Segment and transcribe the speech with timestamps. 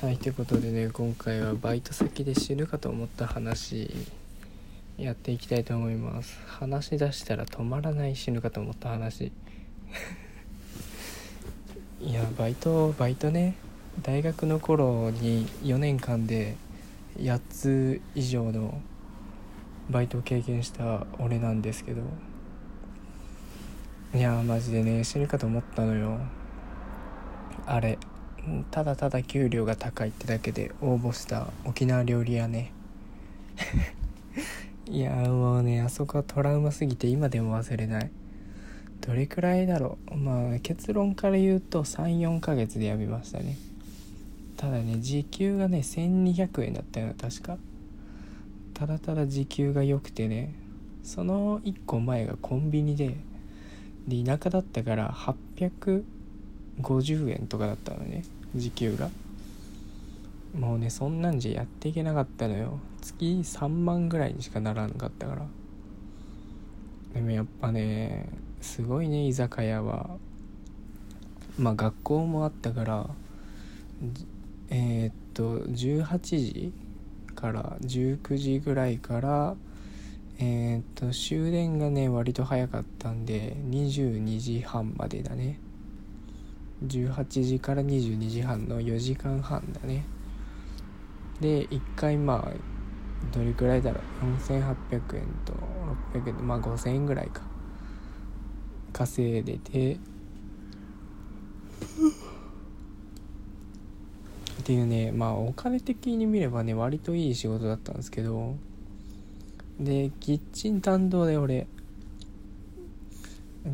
[0.00, 3.90] はいということでね今回はバイト先で死ぬかと思った話
[4.96, 6.40] やっていきたいと思います。
[6.46, 9.30] 話し出したら止まらない死ぬかと思った話。
[12.00, 13.56] いやバイトバイトね
[14.02, 16.56] 大学の頃に4年間で
[17.18, 18.80] 8つ以上の
[19.90, 22.00] バイトを経験した俺なんですけど。
[24.14, 26.18] いやマジでね死ぬかと思ったのよ。
[27.66, 27.98] あれ。
[28.70, 32.72] ただただ給料が高いってだけで応募した沖縄料理屋ね。
[34.90, 38.10] いやもうねあそこはトラウマすぎて今でも忘れない。
[39.00, 40.16] どれくらいだろう。
[40.16, 43.56] まあ結論から言うと34ヶ月で辞めましたね。
[44.56, 47.58] ただね時給がね1200円だったよ確か。
[48.74, 50.54] ただただ時給が良くてね
[51.02, 53.16] その1個前がコンビニで
[54.08, 56.19] で田舎だったから800円
[56.82, 59.10] 50円とかだったのね時給が。
[60.58, 62.78] もうねそんなんじゃやっていけなかったのよ。
[63.00, 65.46] 月3万ぐらいにしかならんかったから。
[67.14, 68.28] でもやっぱね
[68.60, 70.10] すごいね居酒屋は。
[71.58, 73.10] まあ学校もあったから
[74.70, 76.72] えー、っと18時
[77.34, 79.56] から19時ぐらいから
[80.38, 85.58] えー、っと終電がね割と早かったんで22時半までだね。
[86.86, 90.04] 18時から22時半の4時間半だね。
[91.40, 92.52] で1回まあ
[93.34, 95.52] どれくらいだろう？4800円と
[96.14, 97.42] 600円まあ5000円ぐらいか。
[98.92, 99.94] 稼いでて。
[104.60, 108.56] っていうねまあお金的に見ればね割といい仕事だったんですけど。
[109.78, 111.66] でキッチン担当で俺。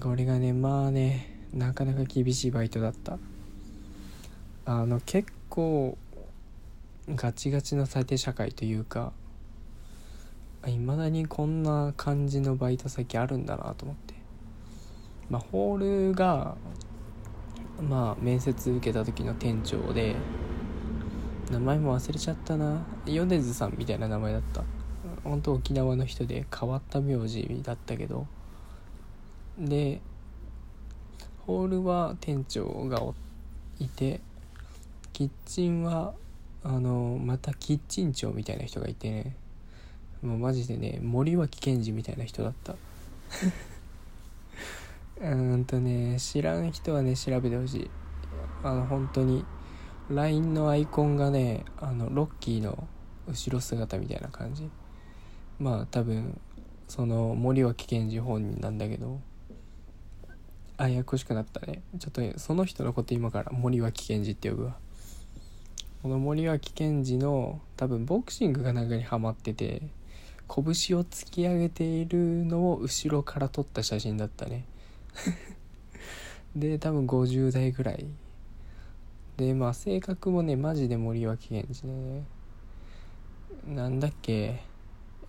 [0.00, 3.18] これがねまあねなかなか厳しいバイトだった。
[4.66, 5.96] あの結構
[7.08, 9.12] ガチガチの最低社会というか
[10.66, 14.14] いまだにこんな感じのバイト先あるんだなと思って。
[15.30, 16.56] まあホールが
[17.80, 20.14] まあ面接受けた時の店長で
[21.50, 22.84] 名前も忘れちゃったな。
[23.06, 24.62] 米津さんみたいな名前だった。
[25.24, 28.26] 本当沖縄の人で変わった名字だったけど。
[29.58, 30.02] で
[31.46, 33.00] ホールは店長が
[33.78, 34.20] いて
[35.12, 36.14] キッチンは
[36.64, 39.36] あのまたキッチン長みたいな人がいてね。
[40.22, 42.74] もうマジでね森脇健児みたいな人だった。
[45.22, 47.90] うんとね知らん人はね調べてほしい。
[48.64, 49.44] あの本当に
[50.10, 52.88] LINE のアイコンがねあのロッキーの
[53.28, 54.68] 後ろ姿みたいな感じ。
[55.60, 56.40] まあ多分
[56.88, 59.20] その森脇健児本人なんだけど。
[60.78, 61.82] あややこしくなったね。
[61.98, 64.76] ちょっと、ね、その人のこと今から森脇健児って呼ぶわ。
[66.02, 69.82] この森脇健児の多分ボクシングがなんかにハマってて
[70.48, 70.64] 拳
[70.98, 74.66] を突き上げているのを後ろから撮った写真だったね。
[76.54, 78.06] で多分50代ぐらい。
[79.38, 82.24] でまあ性格もねマジで森脇健児ね。
[83.66, 84.60] なんだっけ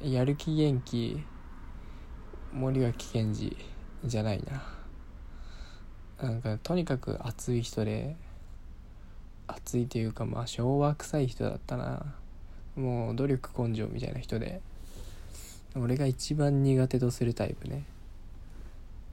[0.02, 1.24] やる気元気
[2.54, 3.56] 森脇健児
[4.06, 4.78] じゃないな。
[6.22, 8.16] なんかとにかく熱い人で
[9.46, 12.14] 熱いというかまあ昭和臭い人だったな。
[12.76, 14.62] もう努力根性みたいな人で
[15.76, 17.86] 俺が一番苦手とするタイプね。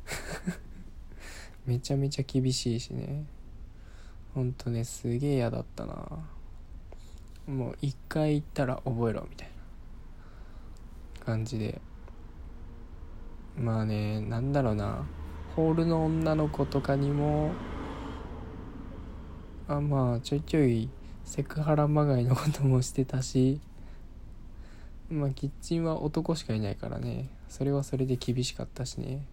[1.66, 3.24] めちゃめちゃ厳しいしね。
[4.34, 5.94] ほんとねすげえ嫌だったな。
[7.46, 9.48] もう一回行ったら覚えろみたい
[11.20, 11.80] な感じで。
[13.56, 15.06] まあねなんだろうな。
[15.56, 17.52] ホールの女の子とかにも
[19.68, 20.88] あまあちょいちょい
[21.24, 23.60] セクハラまがいのこともしてたし
[25.10, 27.28] まあキッチンは男しかいないからね。
[27.48, 29.26] それはそれで厳しかったしね。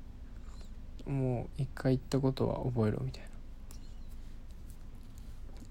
[1.08, 3.24] もう一回言ったことは覚えろみたい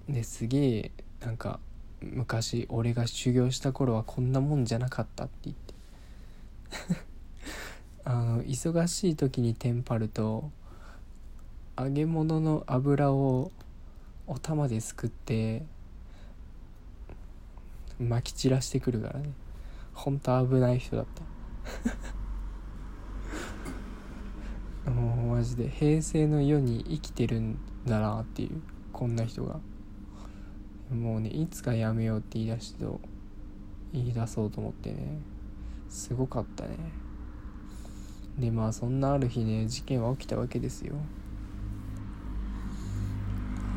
[0.07, 0.13] な。
[0.15, 0.91] ですげえ
[1.21, 1.59] なんか
[2.01, 5.73] 昔俺が修行した頃はこんなもんじゃなかったって言って。
[8.03, 10.49] あの忙しい時にテンパると
[11.77, 13.51] 揚げ物の油を
[14.27, 15.63] お玉ですくって
[17.99, 19.29] まき散らしてくるからね。
[19.93, 21.05] ほんと危ない人だっ
[24.83, 24.89] た。
[24.91, 28.61] もうマジで平成の世に生きてるんだなっていう
[28.91, 29.59] こんな人が。
[30.91, 32.99] もうねいつかやめようって言い出しと
[33.93, 35.19] 言い出そうと思ってね。
[35.87, 36.77] すごかったね。
[38.37, 40.95] でまあそんなある日ね事件は起きたわけですよ。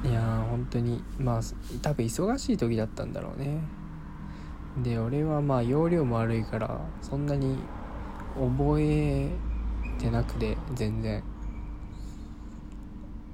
[0.05, 1.41] いやー本当にまあ
[1.81, 3.59] 多分忙しい時だったんだろうね。
[4.83, 7.59] で俺はまあ容量も悪いからそんなに
[8.35, 9.31] 覚え
[9.99, 11.23] てなくて全然。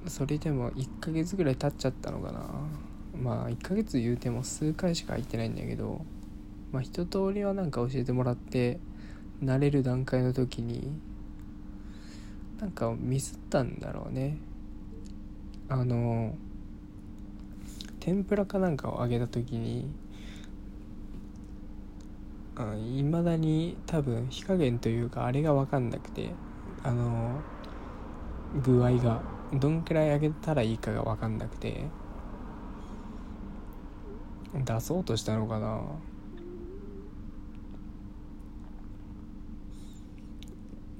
[0.06, 2.40] それでも1ヶ月ぐらい経っちゃったのかな。
[3.22, 6.04] まあ1ヶ月言うても数回しか入ってないんだけど
[6.72, 8.78] まあ一通りはなんか教えてもらって
[9.42, 10.90] 慣れる段階の時に
[12.60, 14.36] なんかミスったんだろうね。
[15.68, 16.34] あの
[18.00, 19.88] 天ぷらかなんかを揚げた時に
[22.96, 26.30] いまだに多分火加減というかあれが分かんなくて
[26.82, 27.40] あの
[28.62, 29.22] 具合が
[29.54, 31.84] どんくらい揚げたらいいかが分かんなくて
[34.52, 35.80] 出そうとしたのかな。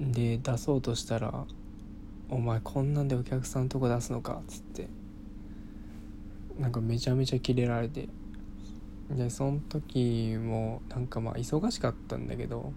[0.01, 1.45] で出そうとしたら
[2.29, 4.87] 「お前こんなんでお客さんとこ出すのか」っつって
[6.59, 8.09] なんかめちゃめちゃキレられて
[9.11, 12.73] でその時もなんかまあ忙しかったんだけど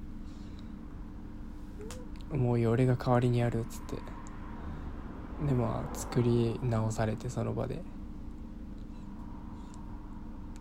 [2.30, 3.96] もう俺が代わりにやるっつって
[5.46, 7.80] でまあ作り直されてその場で。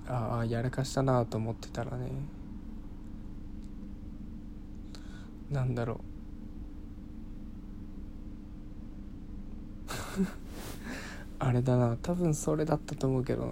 [0.06, 2.10] ああやらかしたなと思ってたらね
[5.50, 6.13] なんだろう。
[11.40, 11.98] あれだな。
[12.02, 13.50] 多分それだったと思うけどな。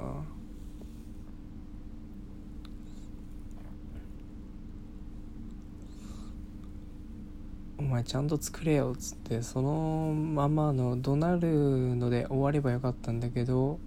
[7.78, 13.80] お前ちゃんと作れよっつってそのままの怒鳴るので終わればよかったんだけど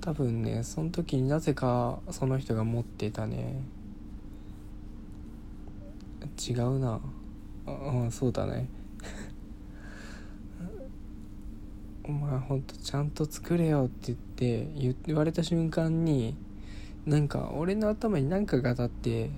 [0.00, 3.62] 多分ねその時になぜかその人が持ってたね。
[6.38, 7.00] 違うな。
[7.66, 8.68] ああそうだね。
[12.08, 14.14] お前ほんとちゃんと作れよって
[14.76, 16.36] 言って言われた瞬間に
[17.04, 19.30] なんか俺の頭に何かが当たって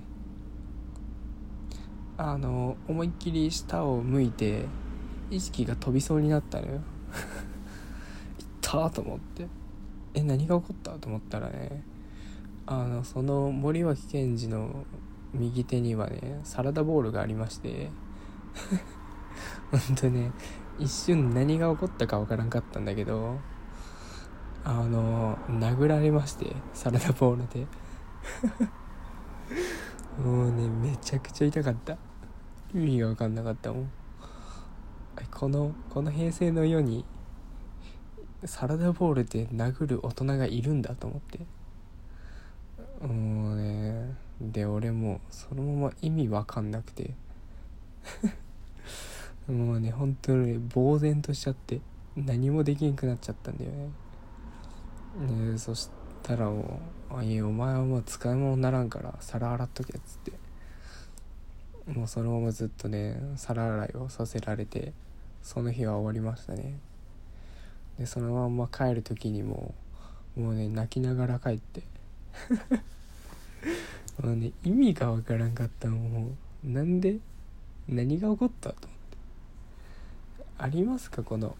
[2.17, 4.65] あの思いっきり下を向いて
[5.31, 6.73] 意識が飛びそうになったのよ。
[8.39, 9.47] いったと思って。
[10.13, 11.83] え何が起こったと思ったらね
[12.65, 14.85] あのその森脇健児の
[15.33, 17.89] 右手にはねサラダボールがありまして。
[19.71, 20.31] 本当ね
[20.79, 23.37] 一瞬何が起こったか分からんかったんだけど
[24.63, 27.67] あの殴られましてサラダボールで。
[30.23, 31.97] もうねめちゃくちゃ痛かった。
[32.73, 33.91] 意味が分かんなかったもん。
[35.31, 37.05] このこの平成の世に
[38.43, 41.39] サラダボールで殴る大人がいるんだと思って。
[43.05, 47.13] もうねで俺もそのまま意味分かんなくて。
[49.49, 51.81] もうね本当に呆然としちゃって
[52.15, 53.89] 何もできんくなっちゃったんだよね。
[55.51, 55.89] ねそし
[56.21, 56.79] たらも
[57.11, 60.49] う「あいいお前はもう使い物にならんから皿洗っとけ」っつって。
[61.93, 64.93] もうそのままずっとね皿洗いをさせられて
[65.41, 66.77] その日は終わりましたね。
[67.97, 69.73] でそのまま帰る時にも
[70.35, 71.81] もうね泣きながら帰って。
[74.21, 75.89] もうね意味がわからんかった。
[75.89, 76.31] も
[76.63, 77.17] うなんで
[77.87, 78.98] 何が起こったと思って。
[80.59, 81.23] ありますか？
[81.23, 81.55] この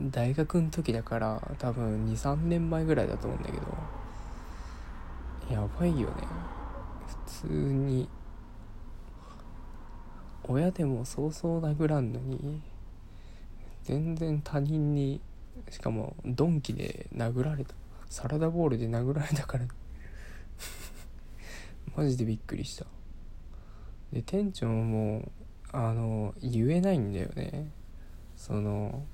[0.00, 3.66] 大学の時だから多分23年前ぐらいだと思うんだけど。
[5.50, 6.14] やばいよね。
[7.26, 8.08] 普通に
[10.44, 12.62] 親でもそうそう殴らんのに
[13.82, 15.20] 全然他人に
[15.68, 17.74] しかもドンキで殴られた
[18.08, 19.66] サラダボールで殴られたから。
[21.96, 22.86] マジでびっくりした。
[24.12, 25.30] で店長も
[25.72, 27.70] あの言えないんだよね。
[28.36, 29.04] その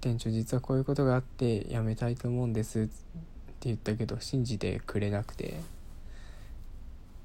[0.00, 2.90] 店長実はこういうことがあって辞めたいと思うんですって
[3.62, 5.60] 言ったけど信じてくれなくて。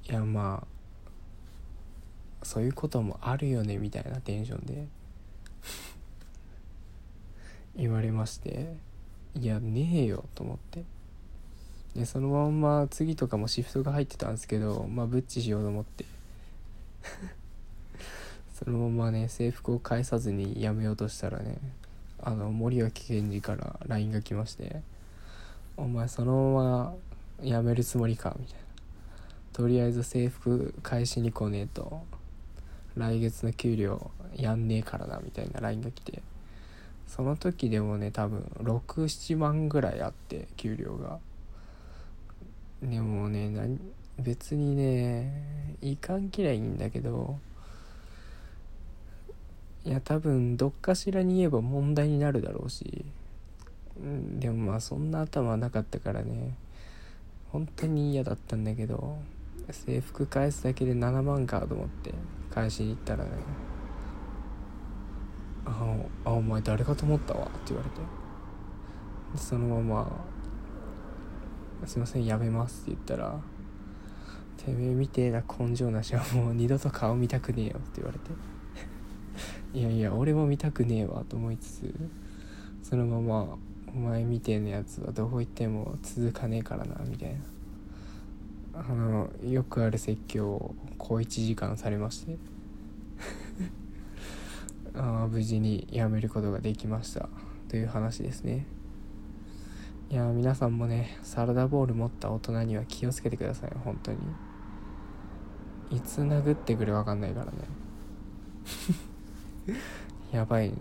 [0.10, 0.67] いやまあ
[2.43, 4.88] そういうこともあるよねみたいなテンションで
[7.75, 8.75] 言われまして。
[9.36, 10.84] いやねえよと思って。
[11.95, 16.05] でそのまんま次とかもシフトが入ってたんですけどまあブッチしようと思って。
[18.53, 21.57] そのままね制服を返さずにやめようとしたらね
[22.21, 24.83] あの森脇健児から LINE が来まして
[25.77, 26.95] 「お前そのまま
[27.43, 28.60] 辞めるつもりか」みたいな
[29.51, 32.03] 「とりあえず制服返しに来ねえと。
[32.95, 36.21] 来月の給料やんねえからな」みたいな LINE が来て。
[37.07, 41.19] その時でもね多分67万ぐらいあって給料が。
[42.81, 43.51] でもね
[44.17, 47.38] 別にねいかんきりゃいいんだけど
[49.85, 53.03] いや多分どっかしらに言えば問題になるだろうし、
[54.39, 56.55] でもまあそんな頭はなかったからね
[57.51, 59.17] 本当に嫌だったんだけど
[59.71, 62.13] 制服返すだけで7万かと思って
[62.51, 63.31] 返しに行ったらね
[65.65, 65.95] 「あ
[66.25, 67.95] あお前誰かと思ったわ」って言われて
[69.35, 70.25] そのまま
[71.88, 73.39] 「すいませんやめます」って言ったら
[74.57, 78.31] 「てめえみてえな根性なしはもう二度と顔見たくねえよ」って言われて
[79.77, 81.95] いやいや俺も見たくねえわと思いつつ
[82.83, 83.57] そのまま
[83.93, 87.39] 「お前みてえなやつはどこ行っても続かねえからな」みたいな。
[88.73, 92.38] あのよくある説教を小1時間されまして。
[94.95, 97.29] あ無事にやめることができました。
[97.67, 98.65] という話ですね。
[100.12, 104.18] いや皆さんもねサラダボール持った大人には気をつけてください本当に。
[105.89, 107.51] いつ殴ってくる分かんないからね。
[110.34, 110.75] やばいね。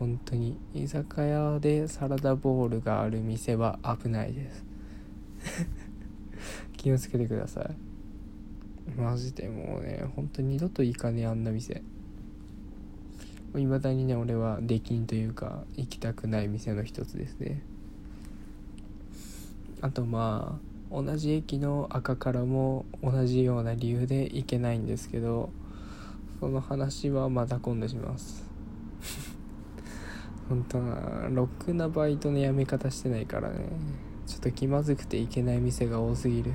[0.00, 4.64] 本当に居酒屋でサラダボールがある店は危ないです。
[6.76, 9.00] 気をつけてください。
[9.00, 11.80] マジでもうね本当に二度と行かねえあんな店。
[13.56, 17.62] いまだにね俺は出禁というか行きたくない店の一つですね。
[19.82, 20.60] あとま
[20.92, 25.50] あ同じ駅の赤からも同じような理由で行けないんですけど
[26.38, 28.44] その話はまた今度します。
[30.48, 33.54] 本当なろくなバイトの辞め方してないからね。
[34.26, 36.52] ちょっと気まずくて行けない店が多すぎる。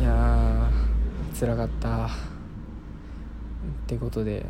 [0.00, 2.06] いやー辛かった。
[2.06, 2.10] っ
[3.86, 4.46] てことで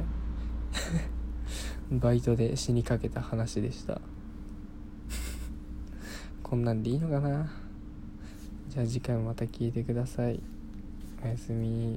[1.91, 4.01] バイトで死にかけた話でした。
[6.51, 7.49] こんなんでいいのかな？
[8.71, 10.41] じゃあ次回もまた聞いてください。
[11.25, 11.97] おやすみ。